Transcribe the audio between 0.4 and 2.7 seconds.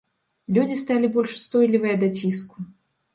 Людзі сталі больш устойлівыя да ціску.